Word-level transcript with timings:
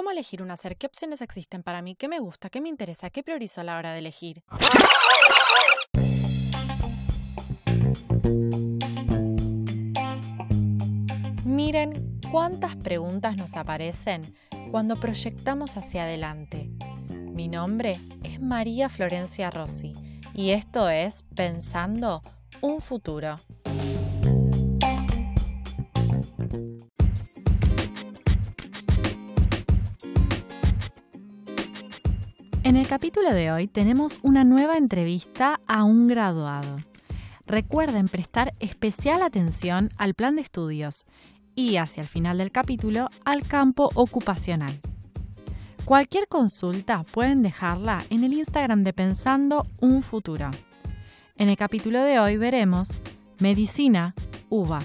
¿Cómo 0.00 0.12
elegir 0.12 0.42
un 0.42 0.50
hacer? 0.50 0.78
¿Qué 0.78 0.86
opciones 0.86 1.20
existen 1.20 1.62
para 1.62 1.82
mí? 1.82 1.94
¿Qué 1.94 2.08
me 2.08 2.20
gusta? 2.20 2.48
¿Qué 2.48 2.62
me 2.62 2.70
interesa? 2.70 3.10
¿Qué 3.10 3.22
priorizo 3.22 3.60
a 3.60 3.64
la 3.64 3.76
hora 3.76 3.92
de 3.92 3.98
elegir? 3.98 4.42
Miren 11.44 12.18
cuántas 12.30 12.76
preguntas 12.76 13.36
nos 13.36 13.56
aparecen 13.56 14.34
cuando 14.70 14.98
proyectamos 14.98 15.76
hacia 15.76 16.04
adelante. 16.04 16.70
Mi 17.10 17.48
nombre 17.48 18.00
es 18.22 18.40
María 18.40 18.88
Florencia 18.88 19.50
Rossi 19.50 19.92
y 20.32 20.52
esto 20.52 20.88
es 20.88 21.26
Pensando 21.36 22.22
un 22.62 22.80
futuro. 22.80 23.38
El 32.80 32.88
capítulo 32.88 33.34
de 33.34 33.52
hoy 33.52 33.66
tenemos 33.66 34.20
una 34.22 34.42
nueva 34.42 34.78
entrevista 34.78 35.60
a 35.66 35.84
un 35.84 36.08
graduado. 36.08 36.78
Recuerden 37.46 38.08
prestar 38.08 38.54
especial 38.58 39.22
atención 39.22 39.90
al 39.98 40.14
plan 40.14 40.36
de 40.36 40.42
estudios 40.42 41.04
y 41.54 41.76
hacia 41.76 42.00
el 42.00 42.06
final 42.06 42.38
del 42.38 42.50
capítulo 42.50 43.10
al 43.26 43.42
campo 43.42 43.90
ocupacional. 43.94 44.80
Cualquier 45.84 46.26
consulta 46.26 47.02
pueden 47.02 47.42
dejarla 47.42 48.02
en 48.08 48.24
el 48.24 48.32
Instagram 48.32 48.82
de 48.82 48.94
Pensando 48.94 49.66
un 49.80 50.00
Futuro. 50.00 50.50
En 51.36 51.50
el 51.50 51.56
capítulo 51.56 52.00
de 52.00 52.18
hoy 52.18 52.38
veremos 52.38 52.98
Medicina, 53.40 54.14
uva. 54.48 54.82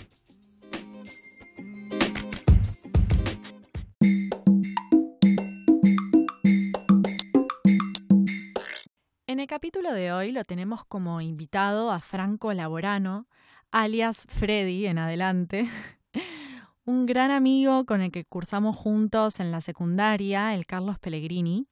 El 9.46 9.50
capítulo 9.50 9.94
de 9.94 10.12
hoy 10.12 10.32
lo 10.32 10.44
tenemos 10.44 10.86
como 10.86 11.22
invitado 11.22 11.92
a 11.92 12.00
Franco 12.00 12.52
Laborano, 12.52 13.28
alias 13.70 14.26
Freddy 14.28 14.88
en 14.88 14.98
adelante, 14.98 15.70
un 16.86 17.06
gran 17.06 17.30
amigo 17.30 17.86
con 17.86 18.02
el 18.02 18.10
que 18.10 18.26
cursamos 18.26 18.76
juntos 18.76 19.40
en 19.40 19.52
la 19.52 19.62
secundaria, 19.62 20.56
el 20.56 20.66
Carlos 20.66 20.98
Pellegrini. 20.98 21.68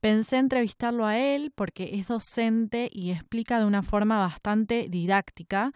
Pensé 0.00 0.36
entrevistarlo 0.36 1.04
a 1.04 1.18
él 1.18 1.50
porque 1.52 1.96
es 1.96 2.06
docente 2.06 2.88
y 2.92 3.10
explica 3.10 3.58
de 3.58 3.64
una 3.64 3.82
forma 3.82 4.20
bastante 4.20 4.86
didáctica. 4.88 5.72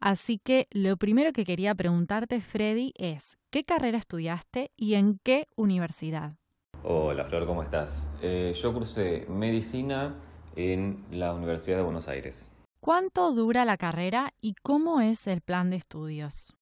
Así 0.00 0.36
que 0.36 0.66
lo 0.72 0.96
primero 0.96 1.32
que 1.32 1.44
quería 1.44 1.76
preguntarte, 1.76 2.40
Freddy, 2.40 2.92
es 2.96 3.38
¿qué 3.50 3.62
carrera 3.62 3.98
estudiaste 3.98 4.72
y 4.76 4.94
en 4.94 5.20
qué 5.22 5.46
universidad? 5.54 6.34
Hola 6.82 7.24
Flor, 7.24 7.46
¿cómo 7.46 7.62
estás? 7.62 8.08
Eh, 8.20 8.52
yo 8.60 8.74
cursé 8.74 9.26
medicina 9.28 10.25
en 10.56 11.04
la 11.10 11.32
Universidad 11.32 11.76
de 11.76 11.82
Buenos 11.82 12.08
Aires. 12.08 12.50
¿Cuánto 12.80 13.32
dura 13.32 13.64
la 13.64 13.76
carrera 13.76 14.32
y 14.40 14.54
cómo 14.62 15.00
es 15.00 15.26
el 15.26 15.40
plan 15.40 15.70
de 15.70 15.76
estudios? 15.76 16.54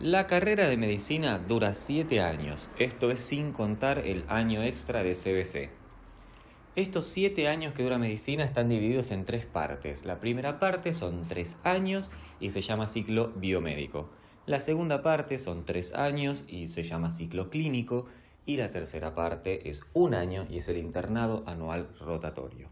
La 0.00 0.26
carrera 0.26 0.68
de 0.68 0.76
medicina 0.76 1.38
dura 1.38 1.74
7 1.74 2.20
años, 2.20 2.70
esto 2.78 3.10
es 3.10 3.20
sin 3.20 3.52
contar 3.52 3.98
el 3.98 4.24
año 4.28 4.62
extra 4.62 5.02
de 5.02 5.14
CBC. 5.14 5.70
Estos 6.74 7.06
7 7.06 7.48
años 7.48 7.74
que 7.74 7.82
dura 7.82 7.98
medicina 7.98 8.44
están 8.44 8.68
divididos 8.68 9.10
en 9.10 9.26
tres 9.26 9.44
partes. 9.44 10.04
La 10.04 10.20
primera 10.20 10.58
parte 10.58 10.94
son 10.94 11.28
3 11.28 11.58
años 11.64 12.10
y 12.40 12.50
se 12.50 12.62
llama 12.62 12.86
ciclo 12.86 13.28
biomédico. 13.36 14.08
La 14.46 14.58
segunda 14.58 15.02
parte 15.02 15.38
son 15.38 15.64
3 15.64 15.94
años 15.94 16.44
y 16.48 16.70
se 16.70 16.82
llama 16.82 17.10
ciclo 17.10 17.50
clínico 17.50 18.06
y 18.46 18.56
la 18.56 18.70
tercera 18.70 19.14
parte 19.14 19.68
es 19.68 19.82
un 19.92 20.14
año 20.14 20.46
y 20.50 20.58
es 20.58 20.68
el 20.68 20.78
internado 20.78 21.44
anual 21.46 21.88
rotatorio. 22.00 22.68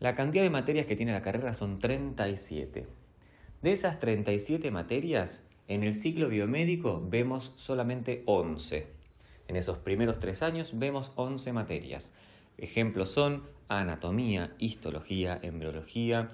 La 0.00 0.14
cantidad 0.14 0.42
de 0.42 0.50
materias 0.50 0.86
que 0.86 0.96
tiene 0.96 1.12
la 1.12 1.22
carrera 1.22 1.52
son 1.54 1.78
37. 1.78 2.86
De 3.62 3.72
esas 3.72 3.98
37 3.98 4.70
materias, 4.70 5.46
en 5.68 5.84
el 5.84 5.94
ciclo 5.94 6.28
biomédico 6.28 7.06
vemos 7.06 7.52
solamente 7.56 8.22
11. 8.26 8.86
En 9.48 9.56
esos 9.56 9.78
primeros 9.78 10.18
tres 10.18 10.42
años 10.42 10.78
vemos 10.78 11.12
11 11.16 11.52
materias. 11.52 12.12
Ejemplos 12.56 13.10
son 13.10 13.44
anatomía, 13.68 14.54
histología, 14.58 15.38
embriología, 15.42 16.32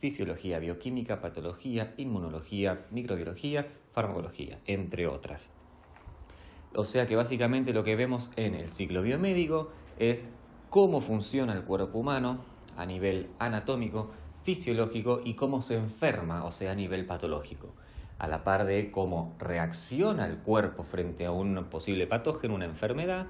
fisiología, 0.00 0.58
bioquímica, 0.58 1.20
patología, 1.20 1.94
inmunología, 1.96 2.84
microbiología, 2.90 3.68
farmacología, 3.92 4.58
entre 4.66 5.06
otras. 5.06 5.50
O 6.76 6.84
sea 6.84 7.06
que 7.06 7.16
básicamente 7.16 7.72
lo 7.72 7.84
que 7.84 7.96
vemos 7.96 8.30
en 8.36 8.54
el 8.54 8.68
ciclo 8.68 9.02
biomédico 9.02 9.70
es 9.98 10.26
cómo 10.70 11.00
funciona 11.00 11.52
el 11.52 11.62
cuerpo 11.62 11.98
humano 11.98 12.38
a 12.76 12.84
nivel 12.84 13.30
anatómico, 13.38 14.10
fisiológico 14.42 15.20
y 15.24 15.34
cómo 15.34 15.62
se 15.62 15.76
enferma, 15.76 16.44
o 16.44 16.50
sea, 16.50 16.72
a 16.72 16.74
nivel 16.74 17.06
patológico, 17.06 17.68
a 18.18 18.26
la 18.26 18.44
par 18.44 18.64
de 18.64 18.90
cómo 18.90 19.34
reacciona 19.38 20.26
el 20.26 20.38
cuerpo 20.38 20.82
frente 20.82 21.26
a 21.26 21.30
un 21.30 21.64
posible 21.70 22.06
patógeno, 22.06 22.54
una 22.54 22.64
enfermedad, 22.64 23.26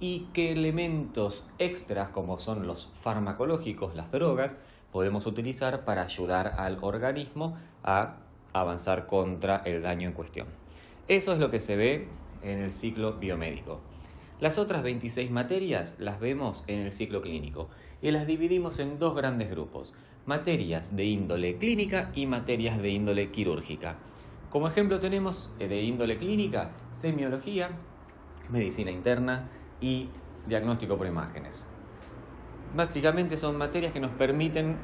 y 0.00 0.28
qué 0.32 0.52
elementos 0.52 1.46
extras 1.58 2.08
como 2.10 2.38
son 2.38 2.66
los 2.66 2.90
farmacológicos, 2.94 3.94
las 3.94 4.10
drogas, 4.10 4.56
podemos 4.92 5.26
utilizar 5.26 5.84
para 5.84 6.02
ayudar 6.02 6.54
al 6.58 6.78
organismo 6.80 7.56
a 7.82 8.16
avanzar 8.52 9.06
contra 9.06 9.58
el 9.64 9.82
daño 9.82 10.08
en 10.08 10.14
cuestión. 10.14 10.48
Eso 11.08 11.32
es 11.32 11.38
lo 11.38 11.50
que 11.50 11.60
se 11.60 11.76
ve 11.76 12.08
en 12.42 12.58
el 12.60 12.72
ciclo 12.72 13.14
biomédico. 13.14 13.80
Las 14.40 14.56
otras 14.56 14.84
26 14.84 15.32
materias 15.32 15.96
las 15.98 16.20
vemos 16.20 16.62
en 16.68 16.78
el 16.78 16.92
ciclo 16.92 17.22
clínico 17.22 17.68
y 18.00 18.12
las 18.12 18.26
dividimos 18.26 18.78
en 18.78 18.98
dos 18.98 19.16
grandes 19.16 19.50
grupos, 19.50 19.92
materias 20.26 20.94
de 20.94 21.06
índole 21.06 21.56
clínica 21.56 22.12
y 22.14 22.26
materias 22.26 22.78
de 22.78 22.88
índole 22.90 23.32
quirúrgica. 23.32 23.96
Como 24.48 24.68
ejemplo 24.68 25.00
tenemos 25.00 25.52
eh, 25.58 25.66
de 25.66 25.82
índole 25.82 26.16
clínica 26.16 26.70
semiología, 26.92 27.70
medicina 28.48 28.92
interna 28.92 29.48
y 29.80 30.08
diagnóstico 30.46 30.96
por 30.96 31.08
imágenes. 31.08 31.66
Básicamente 32.76 33.36
son 33.36 33.56
materias 33.56 33.92
que 33.92 34.00
nos 34.00 34.12
permiten 34.12 34.76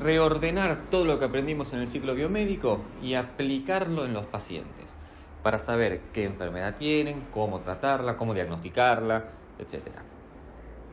reordenar 0.00 0.88
todo 0.88 1.04
lo 1.04 1.18
que 1.18 1.24
aprendimos 1.24 1.72
en 1.72 1.80
el 1.80 1.88
ciclo 1.88 2.14
biomédico 2.14 2.80
y 3.02 3.14
aplicarlo 3.14 4.04
en 4.04 4.12
los 4.12 4.26
pacientes 4.26 4.94
para 5.42 5.58
saber 5.58 6.00
qué 6.12 6.24
enfermedad 6.24 6.76
tienen, 6.76 7.26
cómo 7.32 7.60
tratarla, 7.60 8.16
cómo 8.16 8.34
diagnosticarla, 8.34 9.24
etc. 9.58 9.88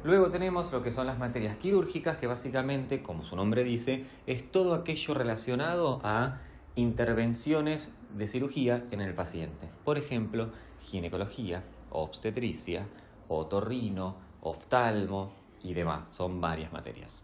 Luego 0.03 0.29
tenemos 0.29 0.71
lo 0.71 0.83
que 0.83 0.91
son 0.91 1.07
las 1.07 1.17
materias 1.17 1.57
quirúrgicas, 1.57 2.17
que 2.17 2.27
básicamente, 2.27 3.01
como 3.01 3.23
su 3.23 3.35
nombre 3.35 3.63
dice, 3.63 4.05
es 4.25 4.49
todo 4.51 4.73
aquello 4.73 5.13
relacionado 5.13 5.99
a 6.03 6.39
intervenciones 6.75 7.93
de 8.15 8.27
cirugía 8.27 8.83
en 8.91 9.01
el 9.01 9.13
paciente. 9.13 9.67
Por 9.83 9.97
ejemplo, 9.97 10.51
ginecología, 10.79 11.63
obstetricia, 11.89 12.85
otorrino, 13.27 14.15
oftalmo 14.41 15.33
y 15.63 15.73
demás. 15.73 16.09
Son 16.15 16.39
varias 16.39 16.71
materias. 16.71 17.21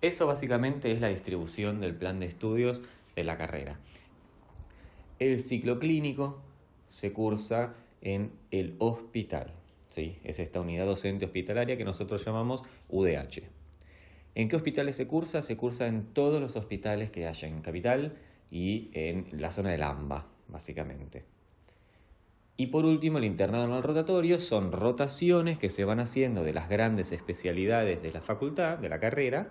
Eso 0.00 0.26
básicamente 0.26 0.92
es 0.92 1.00
la 1.00 1.08
distribución 1.08 1.80
del 1.80 1.94
plan 1.94 2.20
de 2.20 2.26
estudios 2.26 2.80
de 3.14 3.24
la 3.24 3.36
carrera. 3.36 3.78
El 5.18 5.40
ciclo 5.40 5.78
clínico 5.78 6.40
se 6.90 7.12
cursa 7.12 7.74
en 8.02 8.32
el 8.50 8.74
hospital. 8.78 9.52
¿sí? 9.88 10.18
Es 10.24 10.38
esta 10.38 10.60
unidad 10.60 10.86
docente 10.86 11.24
hospitalaria 11.24 11.76
que 11.76 11.84
nosotros 11.84 12.24
llamamos 12.24 12.62
UDH. 12.88 13.42
¿En 14.34 14.48
qué 14.48 14.56
hospitales 14.56 14.96
se 14.96 15.06
cursa? 15.06 15.42
Se 15.42 15.56
cursa 15.56 15.86
en 15.86 16.04
todos 16.12 16.40
los 16.40 16.56
hospitales 16.56 17.10
que 17.10 17.26
haya 17.26 17.48
en 17.48 17.62
Capital 17.62 18.16
y 18.50 18.90
en 18.92 19.26
la 19.32 19.50
zona 19.50 19.70
del 19.70 19.82
AMBA, 19.82 20.26
básicamente. 20.48 21.24
Y 22.56 22.66
por 22.66 22.84
último, 22.84 23.18
el 23.18 23.24
internado 23.24 23.64
anual 23.64 23.82
rotatorio 23.82 24.38
son 24.38 24.70
rotaciones 24.70 25.58
que 25.58 25.70
se 25.70 25.84
van 25.84 25.98
haciendo 25.98 26.44
de 26.44 26.52
las 26.52 26.68
grandes 26.68 27.10
especialidades 27.10 28.02
de 28.02 28.12
la 28.12 28.20
facultad, 28.20 28.78
de 28.78 28.88
la 28.88 29.00
carrera, 29.00 29.50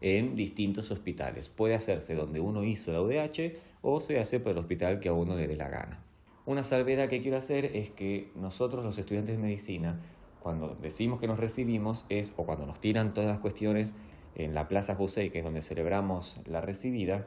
en 0.00 0.34
distintos 0.34 0.90
hospitales. 0.90 1.48
Puede 1.48 1.74
hacerse 1.74 2.14
donde 2.14 2.40
uno 2.40 2.64
hizo 2.64 2.92
la 2.92 3.02
UDH 3.02 3.56
o 3.82 4.00
se 4.00 4.18
hace 4.18 4.40
por 4.40 4.52
el 4.52 4.58
hospital 4.58 4.98
que 5.00 5.08
a 5.08 5.12
uno 5.12 5.36
le 5.36 5.46
dé 5.46 5.56
la 5.56 5.68
gana. 5.68 6.02
Una 6.50 6.64
salvedad 6.64 7.08
que 7.08 7.22
quiero 7.22 7.36
hacer 7.36 7.76
es 7.76 7.90
que 7.90 8.32
nosotros 8.34 8.84
los 8.84 8.98
estudiantes 8.98 9.36
de 9.36 9.40
medicina, 9.40 10.00
cuando 10.40 10.76
decimos 10.82 11.20
que 11.20 11.28
nos 11.28 11.38
recibimos, 11.38 12.06
es, 12.08 12.34
o 12.36 12.44
cuando 12.44 12.66
nos 12.66 12.80
tiran 12.80 13.14
todas 13.14 13.30
las 13.30 13.38
cuestiones 13.38 13.94
en 14.34 14.52
la 14.52 14.66
Plaza 14.66 14.96
José, 14.96 15.30
que 15.30 15.38
es 15.38 15.44
donde 15.44 15.62
celebramos 15.62 16.40
la 16.46 16.60
recibida, 16.60 17.24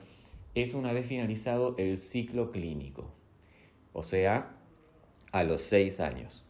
es 0.55 0.73
una 0.73 0.91
vez 0.91 1.05
finalizado 1.05 1.73
el 1.77 1.99
ciclo 1.99 2.51
clínico, 2.51 3.13
o 3.93 4.03
sea, 4.03 4.57
a 5.31 5.43
los 5.45 5.61
seis 5.61 6.01
años. 6.01 6.43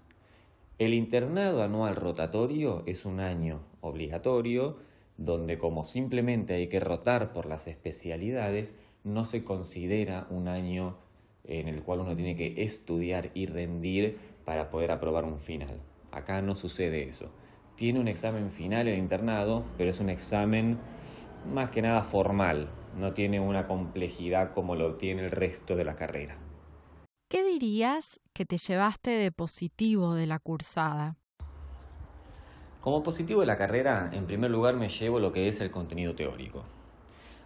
El 0.80 0.96
internado 0.96 1.62
anual 1.62 1.96
rotatorio 1.96 2.82
es 2.88 3.06
un 3.06 3.20
año 3.20 3.60
obligatorio, 3.82 4.78
donde 5.18 5.60
como 5.60 5.84
simplemente 5.84 6.56
hay 6.56 6.70
que 6.70 6.80
rotar 6.80 7.34
por 7.34 7.46
las 7.46 7.68
especialidades, 7.68 8.76
no 9.04 9.26
se 9.26 9.44
considera 9.44 10.26
un 10.32 10.48
año 10.48 11.03
en 11.44 11.68
el 11.68 11.84
cual 11.84 12.02
uno 12.02 12.16
tiene 12.16 12.36
que 12.36 12.64
estudiar 12.64 13.32
y 13.34 13.46
rendir 13.46 14.18
para 14.46 14.70
poder 14.70 14.92
aprobar 14.92 15.26
un 15.26 15.40
final. 15.40 15.82
Acá 16.12 16.42
no 16.42 16.56
sucede 16.56 17.04
eso. 17.08 17.32
Tiene 17.76 18.00
un 18.00 18.08
examen 18.08 18.52
final 18.52 18.88
el 18.88 19.00
internado, 19.00 19.66
pero 19.78 19.90
es 19.90 20.00
un 20.00 20.10
examen 20.10 20.78
más 21.52 21.70
que 21.70 21.82
nada 21.82 22.02
formal, 22.04 22.70
no 22.98 23.14
tiene 23.14 23.40
una 23.40 23.68
complejidad 23.68 24.54
como 24.54 24.76
lo 24.76 24.96
tiene 24.96 25.26
el 25.26 25.32
resto 25.32 25.76
de 25.76 25.84
la 25.84 25.96
carrera. 25.96 26.38
¿Qué 27.30 27.44
dirías 27.44 28.20
que 28.34 28.46
te 28.46 28.58
llevaste 28.58 29.10
de 29.10 29.32
positivo 29.32 30.14
de 30.14 30.28
la 30.28 30.40
cursada? 30.40 31.18
Como 32.80 33.02
positivo 33.02 33.40
de 33.40 33.48
la 33.48 33.58
carrera, 33.58 34.12
en 34.14 34.28
primer 34.28 34.52
lugar 34.52 34.76
me 34.76 34.90
llevo 34.90 35.20
lo 35.20 35.32
que 35.32 35.48
es 35.48 35.60
el 35.62 35.72
contenido 35.72 36.16
teórico. 36.16 36.64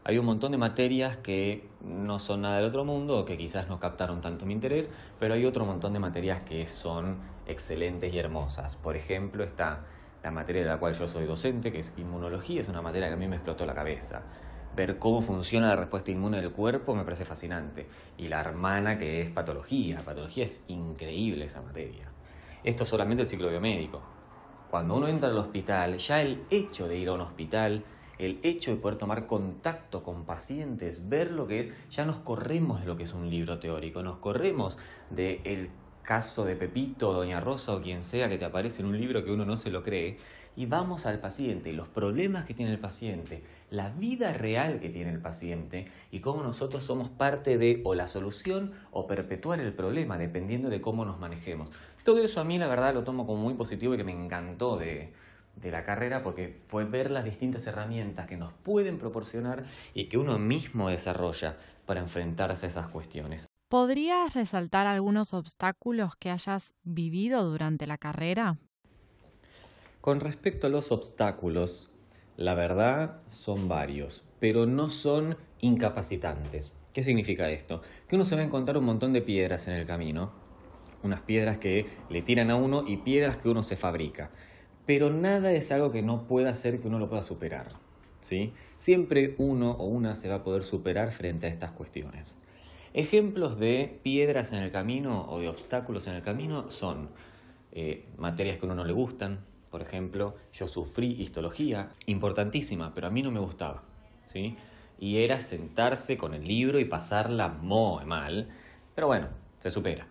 Hay 0.08 0.18
un 0.18 0.26
montón 0.26 0.54
de 0.54 0.58
materias 0.58 1.18
que 1.18 1.68
no 1.82 2.18
son 2.18 2.44
nada 2.44 2.56
del 2.56 2.66
otro 2.68 2.86
mundo 2.86 3.26
que 3.26 3.38
quizás 3.38 3.68
no 3.68 3.78
captaron 3.78 4.22
tanto 4.22 4.46
mi 4.46 4.54
interés, 4.54 4.90
pero 5.20 5.34
hay 5.34 5.44
otro 5.44 5.66
montón 5.66 5.92
de 5.92 6.00
materias 6.00 6.40
que 6.44 6.66
son 6.66 7.18
excelentes 7.46 8.14
y 8.14 8.18
hermosas. 8.18 8.78
Por 8.78 8.96
ejemplo, 8.96 9.44
está 9.44 9.84
la 10.24 10.32
materia 10.32 10.62
de 10.62 10.70
la 10.70 10.78
cual 10.78 10.94
yo 10.94 11.08
soy 11.08 11.26
docente, 11.26 11.74
que 11.74 11.80
es 11.80 11.94
inmunología, 11.98 12.62
es 12.62 12.70
una 12.70 12.82
materia 12.82 13.10
que 13.10 13.16
a 13.16 13.18
mí 13.18 13.28
me 13.28 13.36
explotó 13.36 13.66
la 13.66 13.76
cabeza. 13.76 14.22
Ver 14.78 14.98
cómo 14.98 15.22
funciona 15.22 15.68
la 15.68 15.76
respuesta 15.76 16.10
inmune 16.10 16.38
del 16.38 16.54
cuerpo 16.54 16.96
me 16.96 17.04
parece 17.04 17.26
fascinante. 17.26 17.86
Y 18.18 18.30
la 18.30 18.40
hermana 18.40 18.98
que 18.98 19.22
es 19.22 19.30
patología. 19.30 20.00
Patología 20.06 20.46
es 20.46 20.64
increíble 20.70 21.44
esa 21.44 21.62
materia. 21.62 22.10
Esto 22.64 22.84
es 22.84 22.90
solamente 22.90 23.24
el 23.24 23.28
ciclo 23.28 23.50
biomédico. 23.50 24.02
Cuando 24.72 24.96
uno 24.96 25.10
entra 25.10 25.28
al 25.28 25.38
hospital, 25.38 25.98
ya 25.98 26.22
el 26.22 26.46
hecho 26.50 26.88
de 26.88 26.98
ir 26.98 27.10
a 27.10 27.14
un 27.14 27.22
hospital, 27.22 27.84
el 28.20 28.40
hecho 28.44 28.72
de 28.72 28.78
poder 28.78 28.98
tomar 28.98 29.28
contacto 29.28 30.04
con 30.04 30.26
pacientes, 30.26 31.10
ver 31.10 31.32
lo 31.32 31.48
que 31.48 31.60
es, 31.62 31.70
ya 31.90 32.06
nos 32.06 32.18
corremos 32.18 32.82
de 32.82 32.88
lo 32.88 32.98
que 32.98 33.04
es 33.04 33.14
un 33.14 33.30
libro 33.30 33.60
teórico, 33.60 34.04
nos 34.04 34.18
corremos 34.18 34.78
de 35.10 35.42
el 35.44 35.70
caso 36.02 36.46
de 36.46 36.56
Pepito, 36.56 37.12
Doña 37.12 37.42
Rosa 37.42 37.76
o 37.76 37.82
quien 37.82 38.02
sea 38.02 38.30
que 38.30 38.38
te 38.38 38.46
aparece 38.46 38.82
en 38.82 38.88
un 38.88 38.98
libro 38.98 39.26
que 39.26 39.32
uno 39.32 39.46
no 39.46 39.58
se 39.58 39.70
lo 39.70 39.84
cree, 39.84 40.18
y 40.58 40.66
vamos 40.66 41.06
al 41.06 41.20
paciente, 41.20 41.72
los 41.72 41.88
problemas 41.88 42.46
que 42.46 42.56
tiene 42.56 42.72
el 42.72 42.80
paciente, 42.80 43.44
la 43.70 43.90
vida 43.90 44.34
real 44.34 44.80
que 44.80 44.90
tiene 44.90 45.12
el 45.12 45.20
paciente 45.20 45.86
y 46.12 46.20
cómo 46.20 46.42
nosotros 46.42 46.82
somos 46.82 47.10
parte 47.10 47.60
de 47.60 47.82
o 47.86 47.94
la 47.94 48.08
solución 48.08 48.72
o 48.92 49.06
perpetuar 49.06 49.60
el 49.60 49.72
problema, 49.72 50.18
dependiendo 50.18 50.70
de 50.70 50.82
cómo 50.82 51.06
nos 51.06 51.20
manejemos. 51.20 51.70
Todo 52.04 52.24
eso 52.24 52.42
a 52.42 52.44
mí 52.44 52.58
la 52.58 52.68
verdad 52.68 52.96
lo 52.96 53.04
tomo 53.04 53.28
como 53.28 53.44
muy 53.44 53.54
positivo 53.54 53.94
y 53.94 53.98
que 53.98 54.04
me 54.04 54.14
encantó 54.14 54.78
de, 54.78 55.14
de 55.62 55.72
la 55.72 55.84
carrera 55.84 56.24
porque 56.24 56.62
fue 56.68 56.86
ver 56.86 57.12
las 57.12 57.26
distintas 57.26 57.66
herramientas 57.68 58.28
que 58.28 58.38
nos 58.38 58.54
pueden 58.54 58.98
proporcionar 58.98 59.66
y 59.94 60.06
que 60.06 60.18
uno 60.18 60.38
mismo 60.38 60.90
desarrolla 60.90 61.58
para 61.86 62.00
enfrentarse 62.00 62.66
a 62.66 62.70
esas 62.70 62.88
cuestiones. 62.88 63.48
¿Podrías 63.70 64.34
resaltar 64.34 64.88
algunos 64.88 65.34
obstáculos 65.34 66.16
que 66.16 66.30
hayas 66.30 66.74
vivido 66.84 67.44
durante 67.50 67.86
la 67.86 67.98
carrera? 67.98 68.58
Con 70.00 70.22
respecto 70.22 70.68
a 70.68 70.70
los 70.70 70.92
obstáculos, 70.92 71.90
la 72.38 72.54
verdad 72.54 73.20
son 73.28 73.68
varios, 73.68 74.24
pero 74.40 74.66
no 74.66 74.88
son 74.88 75.38
incapacitantes. 75.60 76.72
¿Qué 76.94 77.04
significa 77.04 77.50
esto? 77.50 77.82
Que 78.08 78.16
uno 78.16 78.24
se 78.24 78.36
va 78.36 78.42
a 78.42 78.46
encontrar 78.46 78.78
un 78.78 78.86
montón 78.86 79.12
de 79.12 79.22
piedras 79.22 79.68
en 79.68 79.74
el 79.74 79.86
camino, 79.86 80.32
unas 81.04 81.22
piedras 81.22 81.58
que 81.58 81.86
le 82.10 82.22
tiran 82.22 82.52
a 82.52 82.56
uno 82.56 82.84
y 82.88 82.98
piedras 82.98 83.38
que 83.38 83.50
uno 83.50 83.64
se 83.64 83.76
fabrica. 83.76 84.32
Pero 84.88 85.12
nada 85.12 85.52
es 85.52 85.72
algo 85.72 85.92
que 85.92 86.02
no 86.02 86.24
pueda 86.24 86.50
hacer 86.50 86.80
que 86.80 86.88
uno 86.88 86.98
lo 86.98 87.10
pueda 87.10 87.22
superar. 87.22 87.68
¿sí? 88.22 88.54
Siempre 88.78 89.36
uno 89.38 89.72
o 89.72 89.86
una 89.86 90.16
se 90.16 90.30
va 90.30 90.36
a 90.36 90.44
poder 90.44 90.64
superar 90.64 91.12
frente 91.12 91.46
a 91.46 91.50
estas 91.50 91.72
cuestiones. 91.72 92.40
Ejemplos 92.94 93.60
de 93.60 94.00
piedras 94.02 94.54
en 94.54 94.60
el 94.60 94.72
camino 94.72 95.28
o 95.30 95.40
de 95.40 95.50
obstáculos 95.50 96.08
en 96.08 96.16
el 96.16 96.22
camino 96.22 96.72
son 96.72 97.10
eh, 97.74 98.06
materias 98.18 98.58
que 98.58 98.66
a 98.66 98.68
uno 98.68 98.76
no 98.76 98.86
le 98.86 98.94
gustan. 98.94 99.42
Por 99.70 99.82
ejemplo, 99.82 100.36
yo 100.54 100.68
sufrí 100.68 101.22
histología, 101.22 101.90
importantísima, 102.06 102.94
pero 102.96 103.08
a 103.08 103.10
mí 103.10 103.22
no 103.22 103.30
me 103.30 103.42
gustaba. 103.42 103.84
¿sí? 104.28 104.56
Y 104.98 105.18
era 105.18 105.42
sentarse 105.42 106.18
con 106.18 106.34
el 106.34 106.48
libro 106.48 106.80
y 106.80 106.86
pasarla 106.86 107.50
muy 107.50 108.06
mal. 108.06 108.48
Pero 108.96 109.08
bueno, 109.08 109.28
se 109.60 109.70
supera. 109.70 110.08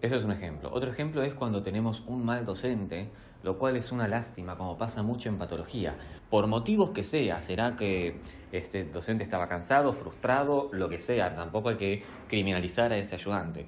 Eso 0.00 0.16
es 0.16 0.24
un 0.24 0.32
ejemplo. 0.32 0.70
Otro 0.72 0.90
ejemplo 0.90 1.22
es 1.22 1.34
cuando 1.34 1.62
tenemos 1.62 2.02
un 2.06 2.24
mal 2.24 2.44
docente 2.44 3.10
lo 3.42 3.58
cual 3.58 3.76
es 3.76 3.92
una 3.92 4.08
lástima, 4.08 4.56
como 4.56 4.76
pasa 4.76 5.02
mucho 5.02 5.28
en 5.28 5.38
patología. 5.38 5.94
Por 6.30 6.46
motivos 6.46 6.90
que 6.90 7.04
sea, 7.04 7.40
será 7.40 7.76
que 7.76 8.20
este 8.52 8.84
docente 8.84 9.22
estaba 9.22 9.46
cansado, 9.46 9.92
frustrado, 9.92 10.68
lo 10.72 10.88
que 10.88 10.98
sea, 10.98 11.34
tampoco 11.34 11.70
hay 11.70 11.76
que 11.76 12.02
criminalizar 12.28 12.92
a 12.92 12.96
ese 12.96 13.14
ayudante. 13.14 13.66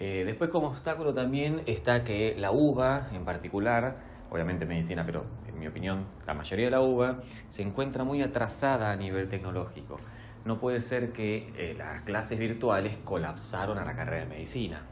Eh, 0.00 0.24
después 0.26 0.50
como 0.50 0.68
obstáculo 0.68 1.14
también 1.14 1.62
está 1.66 2.04
que 2.04 2.34
la 2.38 2.50
uva 2.50 3.08
en 3.14 3.24
particular, 3.24 3.96
obviamente 4.30 4.66
medicina, 4.66 5.04
pero 5.06 5.24
en 5.48 5.58
mi 5.58 5.66
opinión 5.66 6.06
la 6.26 6.34
mayoría 6.34 6.66
de 6.66 6.72
la 6.72 6.80
uva, 6.80 7.20
se 7.48 7.62
encuentra 7.62 8.04
muy 8.04 8.20
atrasada 8.22 8.90
a 8.90 8.96
nivel 8.96 9.28
tecnológico. 9.28 9.98
No 10.44 10.60
puede 10.60 10.82
ser 10.82 11.12
que 11.12 11.52
eh, 11.56 11.74
las 11.78 12.02
clases 12.02 12.38
virtuales 12.38 12.98
colapsaron 12.98 13.78
a 13.78 13.84
la 13.84 13.96
carrera 13.96 14.24
de 14.24 14.28
medicina. 14.28 14.82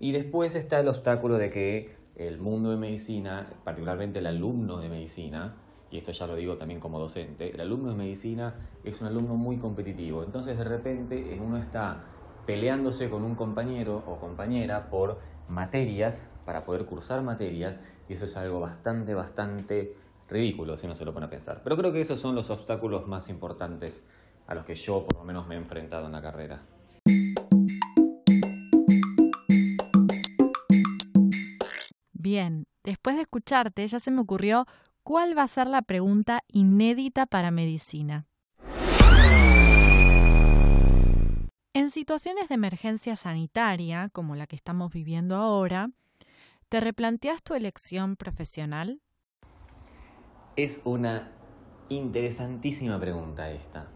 Y 0.00 0.12
después 0.12 0.54
está 0.54 0.80
el 0.80 0.88
obstáculo 0.88 1.36
de 1.36 1.50
que 1.50 1.96
el 2.16 2.38
mundo 2.38 2.70
de 2.70 2.76
medicina, 2.76 3.48
particularmente 3.64 4.20
el 4.20 4.26
alumno 4.26 4.78
de 4.78 4.88
medicina, 4.88 5.56
y 5.90 5.98
esto 5.98 6.12
ya 6.12 6.26
lo 6.26 6.34
digo 6.34 6.56
también 6.56 6.80
como 6.80 6.98
docente, 6.98 7.54
el 7.54 7.60
alumno 7.60 7.90
de 7.90 7.96
medicina 7.96 8.54
es 8.82 9.00
un 9.00 9.06
alumno 9.06 9.36
muy 9.36 9.58
competitivo. 9.58 10.24
Entonces 10.24 10.58
de 10.58 10.64
repente 10.64 11.38
uno 11.40 11.56
está 11.56 12.04
peleándose 12.46 13.08
con 13.08 13.22
un 13.22 13.34
compañero 13.34 14.02
o 14.06 14.18
compañera 14.18 14.90
por 14.90 15.20
materias, 15.48 16.30
para 16.44 16.64
poder 16.64 16.84
cursar 16.84 17.22
materias, 17.22 17.80
y 18.08 18.14
eso 18.14 18.24
es 18.24 18.36
algo 18.36 18.60
bastante, 18.60 19.14
bastante 19.14 19.96
ridículo 20.28 20.76
si 20.76 20.86
uno 20.86 20.94
se 20.94 21.04
lo 21.04 21.14
pone 21.14 21.26
a 21.26 21.30
pensar. 21.30 21.60
Pero 21.62 21.76
creo 21.76 21.92
que 21.92 22.00
esos 22.00 22.20
son 22.20 22.34
los 22.34 22.50
obstáculos 22.50 23.06
más 23.06 23.28
importantes 23.28 24.02
a 24.46 24.54
los 24.54 24.64
que 24.64 24.74
yo 24.74 25.06
por 25.06 25.18
lo 25.18 25.24
menos 25.24 25.46
me 25.46 25.54
he 25.54 25.58
enfrentado 25.58 26.06
en 26.06 26.12
la 26.12 26.22
carrera. 26.22 26.62
Bien, 32.24 32.66
después 32.84 33.16
de 33.16 33.22
escucharte 33.22 33.86
ya 33.86 34.00
se 34.00 34.10
me 34.10 34.22
ocurrió 34.22 34.64
cuál 35.02 35.36
va 35.36 35.42
a 35.42 35.46
ser 35.46 35.66
la 35.66 35.82
pregunta 35.82 36.40
inédita 36.48 37.26
para 37.26 37.50
medicina. 37.50 38.24
En 41.74 41.90
situaciones 41.90 42.48
de 42.48 42.54
emergencia 42.54 43.14
sanitaria, 43.14 44.08
como 44.08 44.36
la 44.36 44.46
que 44.46 44.56
estamos 44.56 44.90
viviendo 44.90 45.36
ahora, 45.36 45.90
¿te 46.70 46.80
replanteas 46.80 47.42
tu 47.42 47.52
elección 47.52 48.16
profesional? 48.16 49.02
Es 50.56 50.80
una 50.86 51.30
interesantísima 51.90 52.98
pregunta 52.98 53.50
esta. 53.50 53.88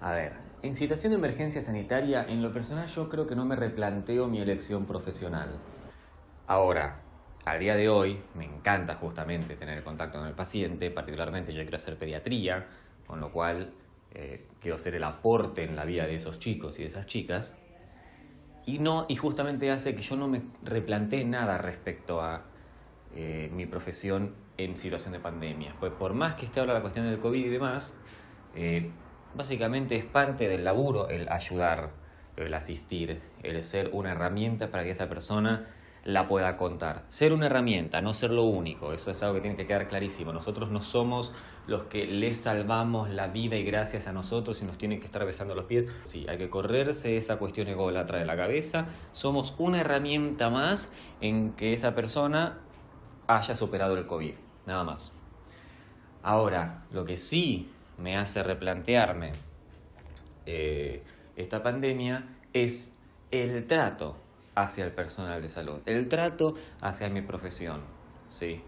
A 0.00 0.12
ver, 0.12 0.32
en 0.62 0.74
situación 0.74 1.10
de 1.10 1.18
emergencia 1.18 1.60
sanitaria, 1.60 2.24
en 2.26 2.40
lo 2.40 2.54
personal 2.54 2.86
yo 2.86 3.10
creo 3.10 3.26
que 3.26 3.36
no 3.36 3.44
me 3.44 3.54
replanteo 3.54 4.28
mi 4.28 4.40
elección 4.40 4.86
profesional. 4.86 5.58
Ahora, 6.46 7.02
a 7.50 7.58
día 7.58 7.76
de 7.76 7.88
hoy 7.88 8.20
me 8.34 8.44
encanta 8.44 8.94
justamente 8.94 9.56
tener 9.56 9.82
contacto 9.82 10.18
con 10.18 10.28
el 10.28 10.34
paciente, 10.34 10.90
particularmente 10.90 11.52
yo 11.52 11.62
quiero 11.62 11.76
hacer 11.76 11.96
pediatría, 11.96 12.66
con 13.06 13.20
lo 13.20 13.32
cual 13.32 13.72
eh, 14.12 14.46
quiero 14.60 14.78
ser 14.78 14.94
el 14.94 15.04
aporte 15.04 15.64
en 15.64 15.74
la 15.74 15.84
vida 15.84 16.06
de 16.06 16.14
esos 16.16 16.38
chicos 16.38 16.78
y 16.78 16.82
de 16.82 16.88
esas 16.88 17.06
chicas. 17.06 17.56
Y, 18.66 18.80
no, 18.80 19.06
y 19.08 19.16
justamente 19.16 19.70
hace 19.70 19.94
que 19.94 20.02
yo 20.02 20.16
no 20.16 20.28
me 20.28 20.42
replantee 20.62 21.24
nada 21.24 21.56
respecto 21.56 22.20
a 22.20 22.44
eh, 23.14 23.48
mi 23.52 23.64
profesión 23.64 24.34
en 24.58 24.76
situación 24.76 25.14
de 25.14 25.20
pandemia. 25.20 25.72
Pues 25.80 25.92
por 25.92 26.12
más 26.12 26.34
que 26.34 26.44
esté 26.44 26.60
ahora 26.60 26.74
la 26.74 26.82
cuestión 26.82 27.06
del 27.06 27.18
COVID 27.18 27.46
y 27.46 27.48
demás, 27.48 27.96
eh, 28.54 28.90
básicamente 29.34 29.96
es 29.96 30.04
parte 30.04 30.48
del 30.48 30.64
laburo 30.64 31.08
el 31.08 31.30
ayudar, 31.30 31.92
el 32.36 32.52
asistir, 32.52 33.22
el 33.42 33.62
ser 33.62 33.88
una 33.94 34.12
herramienta 34.12 34.70
para 34.70 34.84
que 34.84 34.90
esa 34.90 35.08
persona 35.08 35.66
la 36.04 36.28
pueda 36.28 36.56
contar. 36.56 37.04
Ser 37.08 37.32
una 37.32 37.46
herramienta, 37.46 38.00
no 38.00 38.14
ser 38.14 38.30
lo 38.30 38.44
único, 38.44 38.92
eso 38.92 39.10
es 39.10 39.22
algo 39.22 39.34
que 39.34 39.40
tiene 39.40 39.56
que 39.56 39.66
quedar 39.66 39.88
clarísimo. 39.88 40.32
Nosotros 40.32 40.70
no 40.70 40.80
somos 40.80 41.32
los 41.66 41.82
que 41.82 42.06
le 42.06 42.34
salvamos 42.34 43.10
la 43.10 43.28
vida 43.28 43.56
y 43.56 43.64
gracias 43.64 44.08
a 44.08 44.12
nosotros 44.12 44.62
y 44.62 44.64
nos 44.64 44.78
tienen 44.78 45.00
que 45.00 45.06
estar 45.06 45.24
besando 45.26 45.54
los 45.54 45.66
pies. 45.66 45.88
Sí, 46.04 46.26
hay 46.28 46.38
que 46.38 46.48
correrse 46.48 47.16
esa 47.16 47.36
cuestión 47.36 47.68
ególatra 47.68 48.18
de 48.18 48.24
la 48.24 48.36
cabeza. 48.36 48.86
Somos 49.12 49.54
una 49.58 49.80
herramienta 49.80 50.50
más 50.50 50.90
en 51.20 51.52
que 51.52 51.72
esa 51.72 51.94
persona 51.94 52.58
haya 53.26 53.54
superado 53.54 53.98
el 53.98 54.06
COVID, 54.06 54.34
nada 54.66 54.84
más. 54.84 55.12
Ahora, 56.22 56.84
lo 56.90 57.04
que 57.04 57.16
sí 57.16 57.70
me 57.98 58.16
hace 58.16 58.42
replantearme 58.42 59.32
eh, 60.46 61.02
esta 61.36 61.62
pandemia 61.62 62.26
es 62.54 62.92
el 63.30 63.66
trato 63.66 64.16
hacia 64.62 64.84
el 64.84 64.92
personal 64.92 65.40
de 65.40 65.48
salud, 65.48 65.80
el 65.86 66.08
trato 66.08 66.54
hacia 66.80 67.08
mi 67.08 67.22
profesión, 67.22 67.80
¿sí? 68.30 68.60